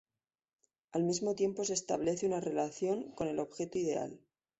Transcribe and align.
Al 0.93 1.03
mismo 1.03 1.35
tiempo 1.35 1.63
se 1.63 1.75
establece 1.75 2.25
una 2.25 2.39
relación 2.41 3.11
con 3.11 3.27
el 3.27 3.37
objeto 3.37 3.77
ideal. 3.77 4.19